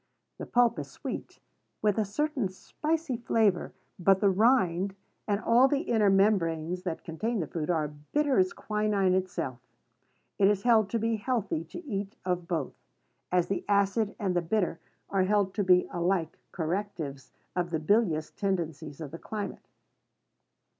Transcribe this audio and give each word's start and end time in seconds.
The 0.39 0.47
pulp 0.47 0.79
is 0.79 0.89
sweet, 0.89 1.39
with 1.83 1.99
a 1.99 2.05
certain 2.05 2.49
spicy 2.49 3.17
flavor; 3.17 3.71
but 3.99 4.19
the 4.19 4.31
rind, 4.31 4.95
and 5.27 5.39
all 5.39 5.67
the 5.67 5.81
inner 5.81 6.09
membranes 6.09 6.81
that 6.81 7.03
contain 7.03 7.39
the 7.39 7.45
fruit, 7.45 7.69
are 7.69 7.87
bitter 8.11 8.39
as 8.39 8.51
quinine 8.51 9.13
itself. 9.13 9.59
It 10.39 10.47
is 10.47 10.63
held 10.63 10.89
to 10.89 10.97
be 10.97 11.17
healthy 11.17 11.63
to 11.65 11.85
eat 11.85 12.15
of 12.25 12.47
both, 12.47 12.73
as 13.31 13.45
the 13.45 13.63
acid 13.69 14.15
and 14.17 14.35
the 14.35 14.41
bitter 14.41 14.79
are 15.11 15.25
held 15.25 15.53
to 15.53 15.63
be 15.63 15.87
alike 15.93 16.39
correctives 16.51 17.31
of 17.55 17.69
the 17.69 17.77
bilious 17.79 18.31
tendencies 18.31 19.01
of 19.01 19.11
the 19.11 19.19
climate. 19.19 19.67